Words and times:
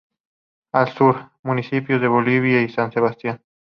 Al 0.73 0.89
sur: 0.95 1.29
Municipios 1.43 2.01
de 2.01 2.07
Bolívar 2.07 2.63
y 2.67 2.73
San 2.73 2.91
Sebastián. 2.91 3.39